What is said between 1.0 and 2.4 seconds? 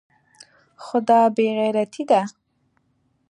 دا بې غيرتي ده.